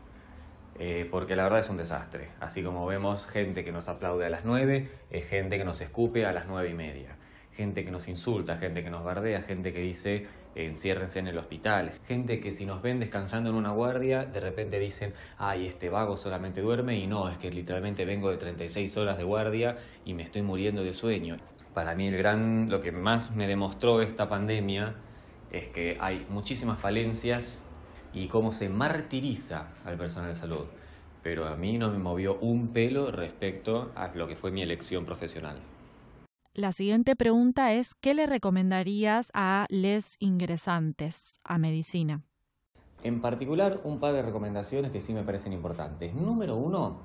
Eh, 0.79 1.07
porque 1.11 1.37
la 1.37 1.43
verdad 1.43 1.61
es 1.61 1.69
un 1.69 1.77
desastre. 1.77 2.31
Así 2.41 2.63
como 2.63 2.87
vemos 2.87 3.27
gente 3.27 3.65
que 3.65 3.73
nos 3.73 3.89
aplaude 3.89 4.25
a 4.25 4.31
las 4.31 4.45
9, 4.45 4.89
es 5.11 5.27
gente 5.27 5.59
que 5.59 5.65
nos 5.65 5.81
escupe 5.81 6.25
a 6.25 6.33
las 6.33 6.47
nueve 6.47 6.71
y 6.71 6.75
media. 6.75 7.17
Gente 7.53 7.85
que 7.85 7.91
nos 7.91 8.09
insulta, 8.09 8.57
gente 8.57 8.83
que 8.83 8.89
nos 8.89 9.05
bardea, 9.05 9.43
gente 9.43 9.73
que 9.73 9.81
dice 9.81 10.27
enciérrense 10.55 11.19
en 11.19 11.29
el 11.29 11.39
hospital. 11.39 11.93
Gente 12.07 12.41
que 12.41 12.53
si 12.53 12.65
nos 12.65 12.81
ven 12.83 13.01
descansando 13.01 13.51
en 13.51 13.57
una 13.57 13.73
guardia, 13.73 14.25
de 14.25 14.41
repente 14.41 14.79
dicen, 14.79 15.13
ay, 15.39 15.67
este 15.67 15.91
vago 15.91 16.17
solamente 16.17 16.63
duerme 16.63 16.97
y 16.99 17.07
no, 17.07 17.29
es 17.29 17.39
que 17.39 17.51
literalmente 17.51 18.05
vengo 18.05 18.31
de 18.31 18.37
36 18.37 18.97
horas 18.97 19.19
de 19.19 19.25
guardia 19.25 19.77
y 20.05 20.15
me 20.15 20.23
estoy 20.23 20.43
muriendo 20.43 20.83
de 20.83 20.95
sueño. 20.95 21.37
Para 21.75 21.95
mí 21.95 22.09
el 22.09 22.17
gran, 22.17 22.71
lo 22.71 22.81
que 22.81 22.91
más 22.91 23.33
me 23.33 23.47
demostró 23.47 24.01
esta 24.01 24.29
pandemia 24.29 24.95
es 25.53 25.69
que 25.69 25.97
hay 26.01 26.27
muchísimas 26.31 26.81
falencias 26.81 27.61
y 28.13 28.29
cómo 28.29 28.53
se 28.53 28.69
martiriza 28.69 29.69
al 29.85 29.97
personal 29.97 30.31
de 30.31 30.35
salud. 30.35 30.67
Pero 31.23 31.47
a 31.47 31.57
mí 31.57 31.77
no 31.77 31.91
me 31.91 31.99
movió 31.99 32.39
un 32.41 32.69
pelo 32.69 33.11
respecto 33.11 33.93
a 33.95 34.09
lo 34.15 34.27
que 34.27 34.37
fue 34.37 34.51
mi 34.51 34.63
elección 34.63 35.05
profesional. 35.05 35.59
La 36.55 36.73
siguiente 36.73 37.15
pregunta 37.15 37.73
es, 37.73 37.95
¿qué 37.95 38.15
le 38.15 38.27
recomendarías 38.27 39.31
a 39.35 39.67
les 39.69 40.17
ingresantes 40.19 41.39
a 41.45 41.59
medicina? 41.59 42.23
En 43.03 43.21
particular, 43.21 43.81
un 43.85 44.01
par 44.01 44.15
de 44.15 44.23
recomendaciones 44.23 44.91
que 44.91 45.01
sí 45.01 45.13
me 45.13 45.23
parecen 45.23 45.53
importantes. 45.53 46.13
Número 46.15 46.57
uno, 46.57 46.99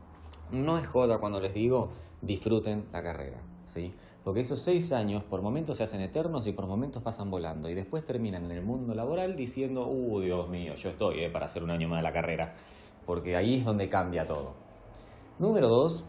no 0.52 0.78
es 0.78 0.88
joda 0.88 1.18
cuando 1.20 1.40
les 1.40 1.54
digo 1.54 1.90
disfruten 2.22 2.86
la 2.92 3.04
carrera, 3.04 3.38
¿sí? 3.66 3.94
Porque 4.24 4.40
esos 4.40 4.60
seis 4.60 4.92
años 4.92 5.24
por 5.24 5.42
momentos 5.42 5.78
se 5.78 5.84
hacen 5.84 6.02
eternos 6.02 6.48
y 6.48 6.52
por 6.52 6.66
momentos 6.66 7.04
pasan 7.04 7.30
volando 7.30 7.70
y 7.70 7.76
después 7.76 8.04
terminan 8.04 8.46
en 8.46 8.52
el 8.52 8.64
mundo 8.64 8.96
laboral 8.96 9.36
diciendo, 9.36 9.88
uh, 9.88 10.20
Dios 10.20 10.50
mío, 10.50 10.74
yo 10.76 10.90
estoy 10.90 11.24
eh, 11.24 11.30
para 11.30 11.46
hacer 11.46 11.64
un 11.64 11.70
año 11.70 11.88
más 11.88 12.00
de 12.00 12.04
la 12.04 12.14
carrera, 12.14 12.56
porque 13.06 13.36
ahí 13.36 13.56
es 13.56 13.66
donde 13.66 13.88
cambia 13.88 14.26
todo. 14.26 14.54
Número 15.38 15.70
dos, 15.70 16.06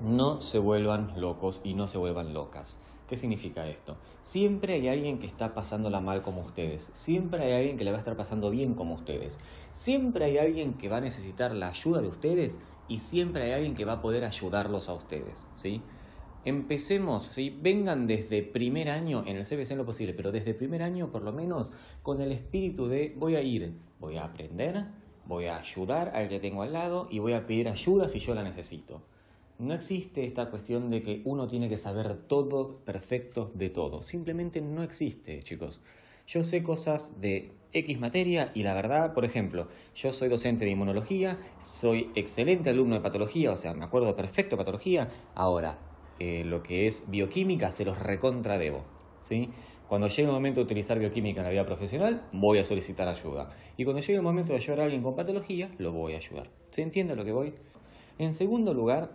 no 0.00 0.40
se 0.40 0.58
vuelvan 0.58 1.20
locos 1.20 1.60
y 1.62 1.74
no 1.74 1.86
se 1.86 1.98
vuelvan 1.98 2.34
locas. 2.34 2.76
¿Qué 3.08 3.16
significa 3.16 3.68
esto? 3.68 3.96
Siempre 4.22 4.74
hay 4.74 4.88
alguien 4.88 5.20
que 5.20 5.26
está 5.26 5.54
pasándola 5.54 6.00
mal 6.00 6.22
como 6.22 6.40
ustedes. 6.40 6.90
Siempre 6.92 7.44
hay 7.44 7.52
alguien 7.52 7.76
que 7.76 7.84
le 7.84 7.92
va 7.92 7.98
a 7.98 8.00
estar 8.00 8.16
pasando 8.16 8.50
bien 8.50 8.74
como 8.74 8.94
ustedes. 8.94 9.38
Siempre 9.74 10.24
hay 10.24 10.38
alguien 10.38 10.74
que 10.74 10.88
va 10.88 10.96
a 10.96 11.00
necesitar 11.00 11.54
la 11.54 11.68
ayuda 11.68 12.00
de 12.00 12.08
ustedes 12.08 12.58
y 12.88 12.98
siempre 12.98 13.42
hay 13.42 13.52
alguien 13.52 13.74
que 13.74 13.84
va 13.84 13.94
a 13.94 14.02
poder 14.02 14.24
ayudarlos 14.24 14.88
a 14.88 14.94
ustedes. 14.94 15.46
¿sí? 15.54 15.82
Empecemos, 16.44 17.26
¿sí? 17.26 17.56
vengan 17.60 18.06
desde 18.06 18.42
primer 18.42 18.90
año, 18.90 19.24
en 19.26 19.36
el 19.36 19.44
CBC 19.44 19.72
en 19.72 19.78
lo 19.78 19.86
posible, 19.86 20.14
pero 20.14 20.32
desde 20.32 20.54
primer 20.54 20.82
año 20.82 21.10
por 21.10 21.22
lo 21.22 21.32
menos 21.32 21.72
con 22.02 22.20
el 22.20 22.32
espíritu 22.32 22.86
de 22.86 23.14
voy 23.16 23.36
a 23.36 23.42
ir, 23.42 23.72
voy 23.98 24.16
a 24.16 24.24
aprender, 24.24 24.84
voy 25.26 25.46
a 25.46 25.58
ayudar 25.58 26.12
al 26.14 26.28
que 26.28 26.38
tengo 26.38 26.62
al 26.62 26.72
lado 26.72 27.08
y 27.10 27.18
voy 27.18 27.32
a 27.32 27.46
pedir 27.46 27.68
ayuda 27.68 28.08
si 28.08 28.20
yo 28.20 28.34
la 28.34 28.44
necesito. 28.44 29.02
No 29.58 29.72
existe 29.72 30.24
esta 30.24 30.50
cuestión 30.50 30.90
de 30.90 31.02
que 31.02 31.22
uno 31.24 31.46
tiene 31.46 31.68
que 31.68 31.78
saber 31.78 32.14
todo 32.28 32.76
perfecto 32.84 33.50
de 33.54 33.70
todo. 33.70 34.02
Simplemente 34.02 34.60
no 34.60 34.82
existe, 34.82 35.42
chicos. 35.42 35.80
Yo 36.26 36.42
sé 36.42 36.62
cosas 36.62 37.20
de 37.20 37.52
X 37.72 38.00
materia 38.00 38.50
y 38.54 38.64
la 38.64 38.74
verdad, 38.74 39.14
por 39.14 39.24
ejemplo, 39.24 39.68
yo 39.94 40.12
soy 40.12 40.28
docente 40.28 40.64
de 40.64 40.72
inmunología, 40.72 41.38
soy 41.60 42.10
excelente 42.16 42.70
alumno 42.70 42.96
de 42.96 43.00
patología, 43.00 43.52
o 43.52 43.56
sea, 43.56 43.74
me 43.74 43.84
acuerdo 43.84 44.16
perfecto 44.16 44.56
de 44.56 44.60
patología. 44.64 45.08
Ahora, 45.34 45.78
eh, 46.18 46.42
lo 46.44 46.62
que 46.62 46.86
es 46.86 47.04
bioquímica 47.08 47.70
se 47.70 47.84
los 47.84 47.98
recontradebo. 47.98 48.84
¿sí? 49.20 49.50
Cuando 49.88 50.08
llegue 50.08 50.24
el 50.24 50.32
momento 50.34 50.60
de 50.60 50.64
utilizar 50.64 50.98
bioquímica 50.98 51.40
en 51.40 51.44
la 51.44 51.50
vida 51.50 51.64
profesional, 51.64 52.26
voy 52.32 52.58
a 52.58 52.64
solicitar 52.64 53.06
ayuda. 53.06 53.50
Y 53.76 53.84
cuando 53.84 54.00
llegue 54.00 54.16
el 54.16 54.22
momento 54.22 54.52
de 54.52 54.58
ayudar 54.58 54.80
a 54.80 54.84
alguien 54.84 55.02
con 55.02 55.14
patología, 55.14 55.70
lo 55.78 55.92
voy 55.92 56.14
a 56.14 56.16
ayudar. 56.16 56.50
¿Se 56.70 56.82
entiende 56.82 57.14
lo 57.14 57.24
que 57.24 57.32
voy? 57.32 57.54
En 58.18 58.32
segundo 58.32 58.74
lugar, 58.74 59.12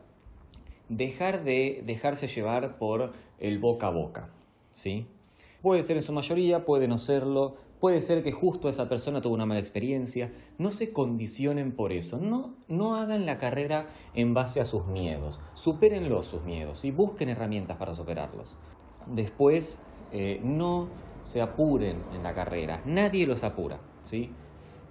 dejar 0.87 1.43
de 1.43 1.83
dejarse 1.85 2.27
llevar 2.27 2.77
por 2.77 3.11
el 3.39 3.59
boca 3.59 3.87
a 3.87 3.91
boca, 3.91 4.29
¿sí? 4.71 5.07
Puede 5.61 5.83
ser 5.83 5.97
en 5.97 6.03
su 6.03 6.13
mayoría, 6.13 6.65
puede 6.65 6.87
no 6.87 6.97
serlo, 6.97 7.55
puede 7.79 8.01
ser 8.01 8.23
que 8.23 8.31
justo 8.31 8.67
esa 8.69 8.89
persona 8.89 9.21
tuvo 9.21 9.35
una 9.35 9.45
mala 9.45 9.59
experiencia, 9.59 10.31
no 10.57 10.71
se 10.71 10.91
condicionen 10.91 11.71
por 11.71 11.91
eso, 11.91 12.17
no, 12.17 12.55
no 12.67 12.95
hagan 12.95 13.25
la 13.25 13.37
carrera 13.37 13.87
en 14.13 14.33
base 14.33 14.59
a 14.59 14.65
sus 14.65 14.85
miedos, 14.87 15.39
supérenlos 15.53 16.25
sus 16.25 16.43
miedos 16.43 16.83
y 16.83 16.91
busquen 16.91 17.29
herramientas 17.29 17.77
para 17.77 17.93
superarlos. 17.93 18.55
Después, 19.07 19.79
eh, 20.11 20.39
no 20.43 20.87
se 21.23 21.41
apuren 21.41 22.03
en 22.13 22.23
la 22.23 22.33
carrera, 22.33 22.81
nadie 22.85 23.27
los 23.27 23.43
apura, 23.43 23.79
¿sí? 24.01 24.31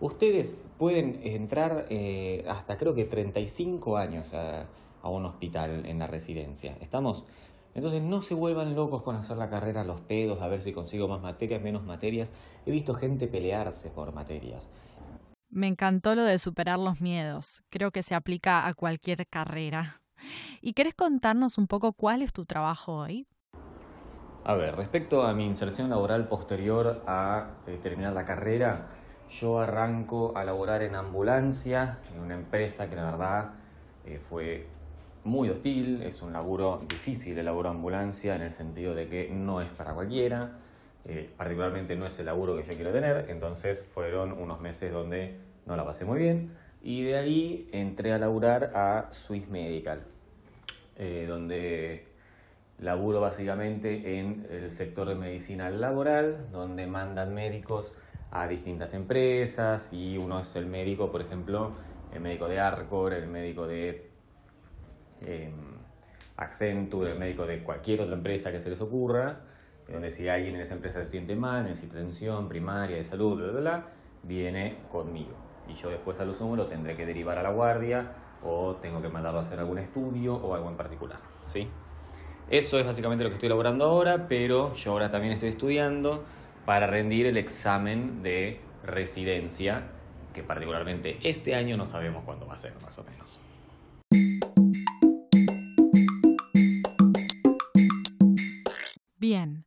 Ustedes 0.01 0.57
pueden 0.79 1.21
entrar 1.25 1.87
eh, 1.91 2.45
hasta 2.49 2.79
creo 2.79 2.95
que 2.95 3.05
35 3.05 3.97
años 3.97 4.33
a 4.35 4.69
a 5.03 5.09
un 5.09 5.27
hospital 5.27 5.87
en 5.87 5.99
la 5.99 6.07
residencia. 6.07 6.77
¿Estamos? 6.81 7.25
Entonces 7.75 8.03
no 8.03 8.21
se 8.21 8.35
vuelvan 8.35 8.75
locos 8.75 9.03
con 9.03 9.17
hacer 9.17 9.37
la 9.37 9.49
carrera 9.49 9.83
a 9.83 9.85
los 9.85 10.01
pedos, 10.01 10.41
a 10.41 10.49
ver 10.49 10.61
si 10.61 10.73
consigo 10.73 11.07
más 11.09 11.21
materias, 11.21 11.63
menos 11.63 11.85
materias. 11.85 12.33
He 12.67 12.71
visto 12.71 12.95
gente 12.95 13.29
pelearse 13.29 13.91
por 13.91 14.13
materias. 14.13 14.69
Me 15.49 15.67
encantó 15.67 16.15
lo 16.15 16.25
de 16.25 16.39
superar 16.39 16.79
los 16.79 17.01
miedos. 17.01 17.63
Creo 17.71 17.91
que 17.91 18.03
se 18.03 18.15
aplica 18.15 18.67
a 18.67 18.75
cualquier 18.75 19.27
carrera. 19.27 20.01
¿Y 20.61 20.75
querés 20.75 20.95
contarnos 20.95 21.59
un 21.59 21.67
poco 21.67 21.93
cuál 21.93 22.23
es 22.23 22.33
tu 22.33 22.45
trabajo 22.45 22.95
hoy? 22.95 23.27
A 24.45 24.55
ver, 24.55 24.75
respecto 24.77 25.23
a 25.23 25.35
mi 25.35 25.47
inserción 25.47 25.91
laboral 25.91 26.29
posterior 26.29 27.03
a 27.07 27.51
eh, 27.67 27.79
terminar 27.83 28.15
la 28.15 28.25
carrera, 28.25 28.89
yo 29.29 29.61
arranco 29.61 30.33
a 30.37 30.45
laborar 30.45 30.83
en 30.83 30.95
ambulancia, 30.95 31.99
en 32.13 32.21
una 32.21 32.35
empresa 32.35 32.89
que 32.89 32.97
la 32.97 33.05
verdad 33.05 33.51
eh, 34.05 34.19
fue 34.19 34.67
muy 35.25 35.51
hostil, 35.51 36.03
es 36.03 36.23
un 36.23 36.33
laburo 36.33 36.83
difícil 36.89 37.39
el 37.39 37.45
laburo 37.45 37.69
ambulancia 37.69 38.35
en 38.35 38.43
el 38.43 38.51
sentido 38.51 38.95
de 38.95 39.07
que 39.07 39.29
no 39.31 39.61
es 39.61 39.69
para 39.69 39.95
cualquiera, 39.95 40.59
eh, 41.05 41.31
particularmente 41.37 41.97
no 41.97 42.07
es 42.07 42.19
el 42.19 42.27
laburo 42.27 42.57
que 42.57 42.63
yo 42.63 42.75
quiero 42.75 42.93
tener, 42.93 43.27
entonces 43.29 43.85
fueron 43.85 44.33
unos 44.33 44.61
meses 44.61 44.93
donde 44.93 45.37
no 45.67 45.77
la 45.77 45.85
pasé 45.85 46.05
muy 46.05 46.19
bien 46.19 46.53
y 46.83 47.03
de 47.03 47.17
ahí 47.17 47.69
entré 47.73 48.13
a 48.13 48.19
laburar 48.19 48.73
a 48.75 49.09
Swiss 49.11 49.49
Medical, 49.49 50.03
eh, 50.97 51.27
donde 51.29 52.07
laburo 52.79 53.21
básicamente 53.21 54.19
en 54.19 54.47
el 54.51 54.71
sector 54.71 55.09
de 55.09 55.15
medicina 55.15 55.69
laboral, 55.71 56.49
donde 56.51 56.87
mandan 56.87 57.35
médicos 57.35 57.95
a 58.31 58.47
distintas 58.47 58.95
empresas 58.95 59.93
y 59.93 60.17
uno 60.17 60.41
es 60.41 60.57
el 60.57 60.67
médico, 60.67 61.11
por 61.11 61.21
ejemplo, 61.21 61.73
el 62.15 62.21
médico 62.21 62.49
de 62.49 62.61
Arcor, 62.61 63.13
el 63.13 63.27
médico 63.27 63.67
de 63.67 64.10
eh, 65.23 65.51
Accenture, 66.37 67.13
el 67.13 67.19
médico 67.19 67.47
de 67.47 67.63
cualquier 67.63 68.01
otra 68.01 68.15
empresa 68.15 68.51
que 68.51 68.59
se 68.59 68.71
les 68.71 68.81
ocurra, 68.81 69.41
donde 69.89 70.11
si 70.11 70.29
alguien 70.29 70.55
en 70.55 70.61
esa 70.61 70.75
empresa 70.75 71.01
se 71.01 71.11
siente 71.11 71.35
mal, 71.35 71.65
necesita 71.65 71.99
atención 71.99 72.49
primaria 72.49 72.97
de 72.97 73.05
salud, 73.05 73.37
bla, 73.37 73.51
bla, 73.51 73.61
bla, 73.61 73.85
viene 74.23 74.79
conmigo. 74.91 75.35
Y 75.69 75.75
yo 75.75 75.91
después 75.91 76.19
a 76.21 76.25
lo 76.25 76.35
sumo 76.35 76.57
lo 76.57 76.67
tendré 76.67 76.97
que 76.97 77.07
derivar 77.07 77.39
a 77.39 77.43
la 77.43 77.51
guardia 77.51 78.13
o 78.43 78.77
tengo 78.77 79.03
que 79.03 79.09
mandarlo 79.09 79.39
a 79.39 79.43
hacer 79.43 79.59
algún 79.59 79.79
estudio 79.79 80.35
o 80.35 80.55
algo 80.55 80.69
en 80.69 80.77
particular. 80.77 81.19
¿sí? 81.45 81.69
Eso 82.49 82.79
es 82.79 82.87
básicamente 82.87 83.23
lo 83.23 83.31
que 83.31 83.35
estoy 83.35 83.49
elaborando 83.49 83.85
ahora, 83.85 84.27
pero 84.29 84.75
yo 84.75 84.93
ahora 84.93 85.11
también 85.11 85.33
estoy 85.33 85.51
estudiando 85.51 86.25
para 86.65 86.87
rendir 86.87 87.27
el 87.27 87.37
examen 87.37 88.23
de 88.23 88.61
residencia, 88.85 89.83
que 90.33 90.43
particularmente 90.43 91.19
este 91.23 91.55
año 91.55 91.77
no 91.77 91.85
sabemos 91.85 92.25
cuándo 92.25 92.47
va 92.47 92.55
a 92.55 92.59
ser, 92.59 92.73
más 92.83 92.99
o 92.99 93.05
menos. 93.05 93.41
Bien, 99.31 99.65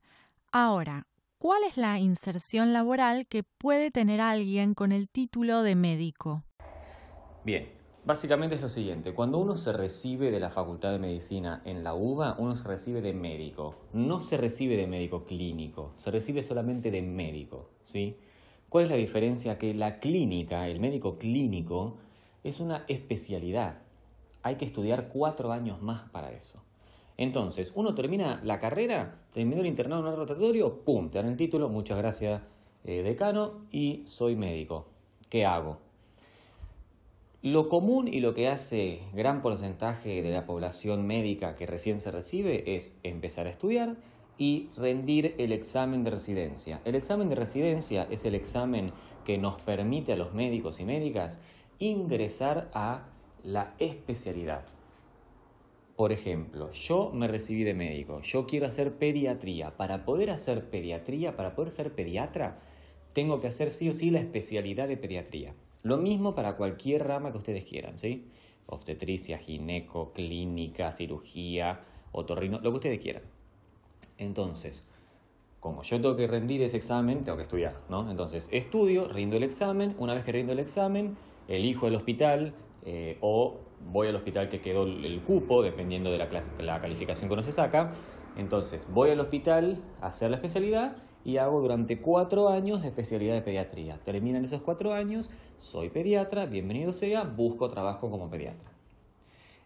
ahora, 0.51 1.07
¿cuál 1.37 1.63
es 1.63 1.77
la 1.77 1.97
inserción 1.97 2.73
laboral 2.73 3.25
que 3.27 3.43
puede 3.43 3.91
tener 3.91 4.19
alguien 4.19 4.73
con 4.73 4.91
el 4.91 5.07
título 5.07 5.63
de 5.63 5.75
médico? 5.75 6.43
Bien, 7.45 7.69
básicamente 8.03 8.55
es 8.55 8.61
lo 8.61 8.67
siguiente, 8.67 9.13
cuando 9.13 9.37
uno 9.37 9.55
se 9.55 9.71
recibe 9.71 10.31
de 10.31 10.41
la 10.41 10.49
Facultad 10.49 10.91
de 10.91 10.99
Medicina 10.99 11.61
en 11.63 11.81
la 11.81 11.95
UBA, 11.95 12.35
uno 12.39 12.57
se 12.57 12.67
recibe 12.67 12.99
de 13.01 13.13
médico, 13.13 13.75
no 13.93 14.19
se 14.19 14.35
recibe 14.35 14.75
de 14.75 14.85
médico 14.85 15.23
clínico, 15.23 15.93
se 15.95 16.11
recibe 16.11 16.43
solamente 16.43 16.91
de 16.91 17.01
médico, 17.01 17.69
¿sí? 17.85 18.17
¿Cuál 18.67 18.83
es 18.83 18.89
la 18.89 18.97
diferencia? 18.97 19.57
Que 19.57 19.73
la 19.73 20.01
clínica, 20.01 20.67
el 20.67 20.81
médico 20.81 21.17
clínico, 21.17 21.99
es 22.43 22.59
una 22.59 22.83
especialidad. 22.89 23.77
Hay 24.41 24.55
que 24.57 24.65
estudiar 24.65 25.07
cuatro 25.07 25.53
años 25.53 25.81
más 25.81 26.09
para 26.09 26.33
eso. 26.33 26.61
Entonces, 27.17 27.71
uno 27.75 27.93
termina 27.93 28.41
la 28.43 28.59
carrera, 28.59 29.19
terminó 29.31 29.61
el 29.61 29.67
internado 29.67 30.01
en 30.01 30.13
un 30.13 30.15
rotatorio, 30.15 30.83
pum, 30.83 31.09
te 31.09 31.19
dan 31.19 31.27
el 31.27 31.37
título, 31.37 31.69
muchas 31.69 31.97
gracias 31.97 32.41
eh, 32.83 33.03
decano, 33.03 33.65
y 33.71 34.03
soy 34.05 34.35
médico. 34.35 34.87
¿Qué 35.29 35.45
hago? 35.45 35.77
Lo 37.43 37.67
común 37.67 38.07
y 38.07 38.21
lo 38.21 38.33
que 38.33 38.47
hace 38.47 39.01
gran 39.13 39.41
porcentaje 39.41 40.21
de 40.21 40.31
la 40.31 40.45
población 40.45 41.05
médica 41.05 41.55
que 41.55 41.65
recién 41.65 41.99
se 41.99 42.09
recibe 42.09 42.75
es 42.75 42.93
empezar 43.03 43.47
a 43.47 43.49
estudiar 43.49 43.97
y 44.37 44.69
rendir 44.77 45.35
el 45.37 45.51
examen 45.51 46.03
de 46.03 46.11
residencia. 46.11 46.79
El 46.85 46.95
examen 46.95 47.29
de 47.29 47.35
residencia 47.35 48.07
es 48.09 48.25
el 48.25 48.33
examen 48.33 48.91
que 49.25 49.37
nos 49.37 49.61
permite 49.61 50.13
a 50.13 50.15
los 50.15 50.33
médicos 50.33 50.79
y 50.79 50.85
médicas 50.85 51.37
ingresar 51.79 52.69
a 52.73 53.07
la 53.43 53.73
especialidad. 53.77 54.63
Por 55.95 56.11
ejemplo, 56.11 56.71
yo 56.71 57.11
me 57.13 57.27
recibí 57.27 57.63
de 57.63 57.75
médico, 57.75 58.21
yo 58.21 58.47
quiero 58.47 58.65
hacer 58.65 58.93
pediatría. 58.93 59.77
Para 59.77 60.05
poder 60.05 60.31
hacer 60.31 60.69
pediatría, 60.69 61.35
para 61.35 61.55
poder 61.55 61.69
ser 61.69 61.93
pediatra, 61.93 62.59
tengo 63.13 63.39
que 63.39 63.47
hacer 63.47 63.69
sí 63.69 63.89
o 63.89 63.93
sí 63.93 64.09
la 64.09 64.19
especialidad 64.19 64.87
de 64.87 64.97
pediatría. 64.97 65.53
Lo 65.83 65.97
mismo 65.97 66.33
para 66.33 66.55
cualquier 66.55 67.07
rama 67.07 67.31
que 67.31 67.37
ustedes 67.37 67.63
quieran, 67.63 67.99
¿sí? 67.99 68.25
Obstetricia, 68.65 69.37
gineco, 69.37 70.13
clínica, 70.13 70.91
cirugía, 70.91 71.81
otorrino, 72.11 72.59
lo 72.59 72.71
que 72.71 72.77
ustedes 72.77 72.99
quieran. 72.99 73.23
Entonces, 74.17 74.83
como 75.59 75.83
yo 75.83 76.01
tengo 76.01 76.15
que 76.15 76.27
rendir 76.27 76.63
ese 76.63 76.77
examen, 76.77 77.23
tengo 77.23 77.37
que 77.37 77.43
estudiar, 77.43 77.79
¿no? 77.89 78.09
Entonces, 78.09 78.49
estudio, 78.51 79.07
rindo 79.09 79.37
el 79.37 79.43
examen, 79.43 79.95
una 79.99 80.13
vez 80.13 80.23
que 80.23 80.31
rindo 80.31 80.53
el 80.53 80.59
examen, 80.59 81.17
elijo 81.47 81.87
el 81.87 81.95
hospital 81.95 82.53
eh, 82.85 83.17
o 83.21 83.59
voy 83.91 84.07
al 84.07 84.15
hospital 84.15 84.49
que 84.49 84.61
quedó 84.61 84.83
el 84.83 85.21
cupo, 85.21 85.61
dependiendo 85.61 86.11
de 86.11 86.17
la, 86.17 86.29
la 86.59 86.79
calificación 86.79 87.29
que 87.29 87.33
uno 87.33 87.43
se 87.43 87.51
saca. 87.51 87.91
Entonces, 88.37 88.87
voy 88.91 89.11
al 89.11 89.19
hospital 89.19 89.81
a 90.01 90.07
hacer 90.07 90.29
la 90.29 90.37
especialidad 90.37 90.97
y 91.25 91.37
hago 91.37 91.61
durante 91.61 92.01
cuatro 92.01 92.49
años 92.49 92.81
la 92.81 92.87
especialidad 92.87 93.33
de 93.33 93.41
pediatría. 93.41 93.99
Terminan 94.03 94.43
esos 94.43 94.61
cuatro 94.61 94.93
años, 94.93 95.29
soy 95.57 95.89
pediatra, 95.89 96.45
bienvenido 96.45 96.91
sea, 96.91 97.23
busco 97.23 97.69
trabajo 97.69 98.09
como 98.09 98.29
pediatra. 98.29 98.71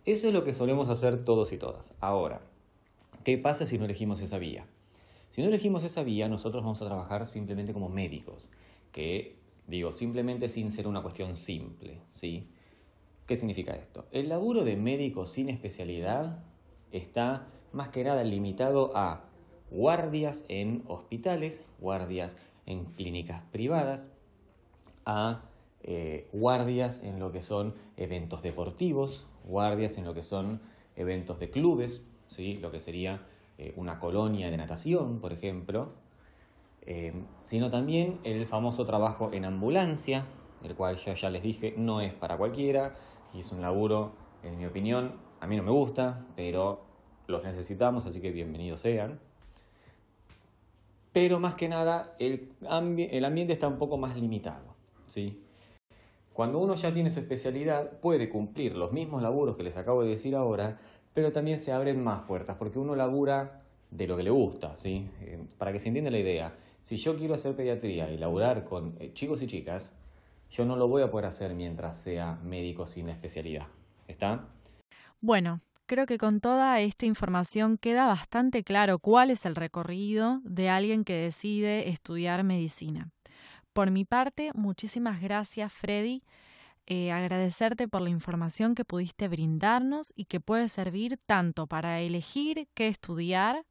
Eso 0.06 0.28
es 0.28 0.34
lo 0.34 0.44
que 0.44 0.54
solemos 0.54 0.90
hacer 0.90 1.24
todos 1.24 1.52
y 1.52 1.58
todas. 1.58 1.94
Ahora, 2.00 2.42
¿qué 3.24 3.38
pasa 3.38 3.66
si 3.66 3.78
no 3.78 3.86
elegimos 3.86 4.22
esa 4.22 4.38
vía? 4.38 4.66
Si 5.30 5.42
no 5.42 5.48
elegimos 5.48 5.84
esa 5.84 6.04
vía, 6.04 6.30
nosotros 6.30 6.64
vamos 6.64 6.82
a 6.82 6.86
trabajar 6.86 7.26
simplemente 7.26 7.74
como 7.74 7.90
médicos, 7.90 8.50
que 8.92 9.36
digo, 9.68 9.92
simplemente 9.92 10.48
sin 10.48 10.72
ser 10.72 10.88
una 10.88 11.02
cuestión 11.02 11.36
simple, 11.36 12.00
¿sí? 12.12 12.48
¿Qué 13.28 13.36
significa 13.36 13.74
esto? 13.74 14.06
El 14.12 14.30
laburo 14.30 14.64
de 14.64 14.78
médico 14.78 15.26
sin 15.26 15.50
especialidad 15.50 16.40
está 16.94 17.48
más 17.74 17.90
que 17.90 18.06
nada 18.06 18.24
limitado 18.24 18.96
a 18.96 19.26
guardias 19.70 20.46
en 20.48 20.86
hospitales, 20.88 21.62
guardias 21.82 22.38
en 22.66 22.86
clínicas 22.86 23.44
privadas, 23.52 24.08
a 25.06 25.42
eh, 25.84 26.30
guardias 26.32 27.04
en 27.04 27.20
lo 27.20 27.34
que 27.34 27.42
son 27.42 27.76
eventos 27.98 28.42
deportivos, 28.44 29.28
guardias 29.44 29.98
en 29.98 30.06
lo 30.06 30.14
que 30.14 30.24
son 30.24 30.62
eventos 30.96 31.38
de 31.38 31.50
clubes, 31.50 32.06
¿sí? 32.28 32.56
lo 32.56 32.72
que 32.72 32.80
sería 32.80 33.28
eh, 33.58 33.74
una 33.76 34.00
colonia 34.00 34.50
de 34.50 34.56
natación, 34.56 35.20
por 35.20 35.34
ejemplo, 35.34 35.90
eh, 36.84 37.12
sino 37.42 37.70
también 37.70 38.20
el 38.24 38.48
famoso 38.48 38.86
trabajo 38.86 39.32
en 39.34 39.44
ambulancia, 39.44 40.26
el 40.64 40.76
cual 40.76 40.96
ya 40.96 41.30
les 41.30 41.44
dije 41.44 41.74
no 41.78 42.00
es 42.00 42.14
para 42.14 42.38
cualquiera 42.38 42.96
y 43.34 43.40
es 43.40 43.52
un 43.52 43.62
laburo, 43.62 44.12
en 44.44 44.58
mi 44.58 44.66
opinión, 44.66 45.14
a 45.40 45.48
mí 45.48 45.56
no 45.56 45.64
me 45.64 45.72
gusta, 45.72 46.26
pero 46.36 46.86
los 47.28 47.44
necesitamos, 47.44 48.06
así 48.06 48.22
que 48.22 48.32
bienvenidos 48.32 48.82
sean 48.82 49.20
pero 51.18 51.40
más 51.40 51.56
que 51.56 51.68
nada 51.68 52.14
el, 52.20 52.50
el 52.62 53.26
ambiente 53.26 53.52
está 53.52 53.68
un 53.68 53.80
poco 53.80 53.98
más 53.98 54.16
limitado. 54.16 54.76
¿sí? 55.08 55.42
Cuando 56.32 56.60
uno 56.60 56.76
ya 56.76 56.94
tiene 56.94 57.10
su 57.10 57.20
especialidad, 57.20 58.00
puede 58.02 58.30
cumplir 58.30 58.76
los 58.76 58.92
mismos 58.92 59.24
laburos 59.24 59.58
que 59.58 59.64
les 59.64 59.78
acabo 59.78 60.04
de 60.04 60.10
decir 60.10 60.36
ahora, 60.36 60.80
pero 61.16 61.32
también 61.32 61.58
se 61.58 61.72
abren 61.72 62.04
más 62.04 62.20
puertas, 62.28 62.58
porque 62.58 62.78
uno 62.78 62.96
labura 62.96 63.64
de 63.90 64.06
lo 64.06 64.16
que 64.16 64.22
le 64.22 64.30
gusta, 64.30 64.78
¿sí? 64.78 65.10
Eh, 65.22 65.44
para 65.58 65.74
que 65.74 65.80
se 65.80 65.88
entienda 65.88 66.12
la 66.12 66.20
idea, 66.20 66.54
si 66.84 66.98
yo 66.98 67.16
quiero 67.16 67.34
hacer 67.34 67.56
pediatría 67.56 68.12
y 68.12 68.20
laburar 68.20 68.64
con 68.64 68.96
eh, 69.00 69.12
chicos 69.14 69.42
y 69.42 69.48
chicas, 69.48 69.90
yo 70.50 70.66
no 70.66 70.76
lo 70.76 70.88
voy 70.88 71.02
a 71.02 71.12
poder 71.12 71.28
hacer 71.28 71.54
mientras 71.54 72.00
sea 72.00 72.40
médico 72.44 72.86
sin 72.86 73.10
especialidad. 73.10 73.68
¿Está? 74.08 74.48
Bueno, 75.20 75.62
Creo 75.88 76.06
que 76.06 76.18
con 76.18 76.42
toda 76.42 76.82
esta 76.82 77.06
información 77.06 77.78
queda 77.78 78.08
bastante 78.08 78.66
claro 78.66 79.00
cuál 79.00 79.32
es 79.32 79.46
el 79.46 79.56
recorrido 79.56 80.42
de 80.44 80.70
alguien 80.70 81.06
que 81.06 81.14
decide 81.14 81.88
estudiar 81.88 82.44
medicina. 82.44 83.10
Por 83.72 83.90
mi 83.90 84.04
parte, 84.04 84.52
muchísimas 84.54 85.22
gracias 85.22 85.72
Freddy. 85.72 86.24
Eh, 86.88 87.14
agradecerte 87.14 87.88
por 87.88 88.02
la 88.02 88.10
información 88.10 88.76
que 88.76 88.84
pudiste 88.84 89.30
brindarnos 89.30 90.12
y 90.14 90.26
que 90.26 90.42
puede 90.42 90.68
servir 90.68 91.18
tanto 91.26 91.68
para 91.68 92.02
elegir 92.02 92.68
qué 92.74 92.90
estudiar 92.90 93.66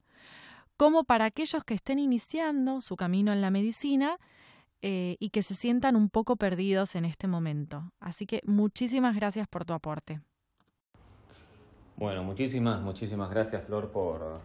como 0.78 1.04
para 1.04 1.26
aquellos 1.26 1.64
que 1.64 1.74
estén 1.74 1.98
iniciando 1.98 2.80
su 2.80 2.96
camino 2.96 3.30
en 3.34 3.42
la 3.42 3.50
medicina 3.50 4.16
eh, 4.82 5.16
y 5.18 5.30
que 5.30 5.42
se 5.42 5.54
sientan 5.54 5.96
un 5.96 6.08
poco 6.08 6.36
perdidos 6.36 6.94
en 6.94 7.04
este 7.04 7.28
momento. 7.28 7.90
Así 8.00 8.26
que 8.26 8.40
muchísimas 8.44 9.16
gracias 9.16 9.48
por 9.48 9.64
tu 9.64 9.72
aporte. 9.72 10.20
Bueno, 11.96 12.22
muchísimas, 12.24 12.80
muchísimas 12.82 13.30
gracias 13.30 13.64
Flor 13.64 13.90
por, 13.90 14.40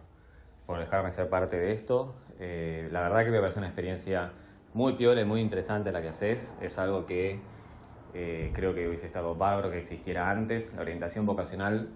dejarme 0.78 1.12
ser 1.12 1.28
parte 1.28 1.58
de 1.58 1.72
esto. 1.72 2.14
Eh, 2.38 2.88
la 2.90 3.02
verdad 3.02 3.24
que 3.24 3.30
me 3.30 3.40
parece 3.40 3.58
una 3.58 3.68
experiencia 3.68 4.32
muy 4.72 4.94
piola 4.94 5.20
y 5.20 5.24
muy 5.24 5.40
interesante 5.40 5.92
la 5.92 6.00
que 6.00 6.08
haces. 6.08 6.56
Es 6.62 6.78
algo 6.78 7.04
que 7.04 7.40
eh, 8.14 8.50
creo 8.54 8.74
que 8.74 8.88
hubiese 8.88 9.06
estado 9.06 9.34
bárbaro 9.34 9.70
que 9.70 9.78
existiera 9.78 10.30
antes. 10.30 10.72
La 10.74 10.80
orientación 10.80 11.26
vocacional 11.26 11.90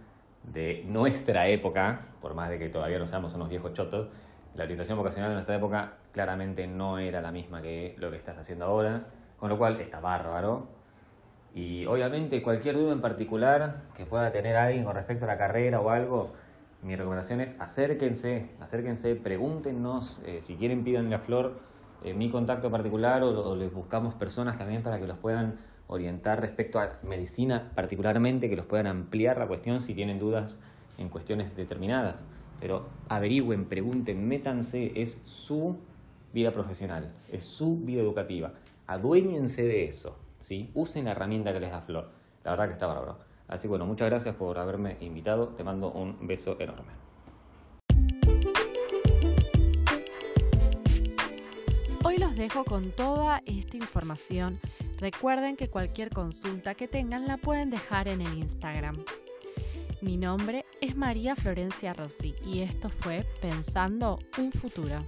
de 0.52 0.84
nuestra 0.86 1.48
época, 1.48 2.06
por 2.20 2.34
más 2.34 2.50
de 2.50 2.58
que 2.58 2.68
todavía 2.68 2.98
no 2.98 3.06
seamos 3.06 3.34
unos 3.34 3.48
viejos 3.48 3.72
chotos, 3.72 4.08
la 4.56 4.64
orientación 4.64 4.96
vocacional 4.96 5.30
de 5.30 5.34
nuestra 5.34 5.56
época 5.56 5.94
claramente 6.12 6.66
no 6.66 6.98
era 6.98 7.20
la 7.20 7.30
misma 7.30 7.60
que 7.62 7.94
lo 7.98 8.10
que 8.10 8.16
estás 8.16 8.38
haciendo 8.38 8.64
ahora, 8.64 9.04
con 9.38 9.50
lo 9.50 9.58
cual 9.58 9.80
está 9.80 10.00
bárbaro. 10.00 10.68
Y 11.54 11.86
obviamente 11.86 12.42
cualquier 12.42 12.76
duda 12.76 12.92
en 12.92 13.00
particular 13.00 13.82
que 13.94 14.06
pueda 14.06 14.30
tener 14.30 14.56
alguien 14.56 14.84
con 14.84 14.94
respecto 14.94 15.24
a 15.24 15.28
la 15.28 15.38
carrera 15.38 15.80
o 15.80 15.90
algo, 15.90 16.32
mi 16.82 16.96
recomendación 16.96 17.40
es 17.40 17.54
acérquense, 17.58 18.50
acérquense, 18.60 19.14
pregúntenos, 19.16 20.20
eh, 20.24 20.40
si 20.42 20.56
quieren 20.56 20.84
pídanle 20.84 21.14
a 21.14 21.18
Flor 21.18 21.60
eh, 22.04 22.14
mi 22.14 22.30
contacto 22.30 22.70
particular 22.70 23.22
o, 23.22 23.56
les 23.56 23.72
buscamos 23.72 24.14
personas 24.14 24.58
también 24.58 24.82
para 24.82 24.98
que 24.98 25.06
los 25.06 25.18
puedan 25.18 25.58
orientar 25.88 26.40
respecto 26.40 26.78
a 26.78 26.98
medicina 27.02 27.70
particularmente, 27.74 28.48
que 28.48 28.56
los 28.56 28.66
puedan 28.66 28.86
ampliar 28.86 29.38
la 29.38 29.46
cuestión 29.46 29.80
si 29.80 29.94
tienen 29.94 30.18
dudas 30.18 30.58
en 30.98 31.08
cuestiones 31.08 31.56
determinadas. 31.56 32.24
Pero 32.60 32.86
averigüen, 33.08 33.66
pregunten, 33.66 34.26
métanse, 34.26 34.92
es 35.00 35.20
su 35.24 35.76
vida 36.32 36.50
profesional, 36.52 37.12
es 37.30 37.44
su 37.44 37.78
vida 37.78 38.02
educativa. 38.02 38.52
Aduéñense 38.86 39.62
de 39.62 39.84
eso. 39.84 40.16
¿sí? 40.38 40.70
Usen 40.74 41.04
la 41.04 41.12
herramienta 41.12 41.52
que 41.52 41.60
les 41.60 41.70
da 41.70 41.80
Flor. 41.80 42.10
La 42.44 42.52
verdad 42.52 42.66
que 42.66 42.72
está 42.74 42.86
bárbaro. 42.86 43.18
Así 43.48 43.62
que 43.62 43.68
bueno, 43.68 43.86
muchas 43.86 44.08
gracias 44.08 44.34
por 44.34 44.58
haberme 44.58 44.96
invitado. 45.00 45.48
Te 45.48 45.64
mando 45.64 45.92
un 45.92 46.26
beso 46.26 46.56
enorme. 46.60 46.92
Hoy 52.04 52.18
los 52.18 52.36
dejo 52.36 52.64
con 52.64 52.92
toda 52.92 53.42
esta 53.46 53.76
información. 53.76 54.60
Recuerden 54.98 55.56
que 55.56 55.68
cualquier 55.68 56.10
consulta 56.10 56.74
que 56.74 56.88
tengan 56.88 57.26
la 57.26 57.36
pueden 57.36 57.70
dejar 57.70 58.08
en 58.08 58.20
el 58.20 58.38
Instagram. 58.38 59.04
Mi 60.02 60.18
nombre 60.18 60.66
es 60.82 60.94
María 60.94 61.34
Florencia 61.34 61.94
Rossi 61.94 62.34
y 62.44 62.60
esto 62.60 62.90
fue 62.90 63.24
Pensando 63.40 64.18
un 64.36 64.52
futuro. 64.52 65.02